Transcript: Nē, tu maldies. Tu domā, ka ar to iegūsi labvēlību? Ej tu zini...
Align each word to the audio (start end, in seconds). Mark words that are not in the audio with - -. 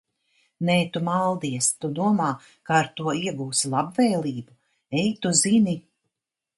Nē, 0.69 0.77
tu 0.95 1.01
maldies. 1.09 1.67
Tu 1.85 1.91
domā, 2.01 2.31
ka 2.71 2.75
ar 2.79 2.91
to 2.97 3.15
iegūsi 3.23 3.73
labvēlību? 3.77 4.59
Ej 5.03 5.17
tu 5.25 5.39
zini... 5.47 5.81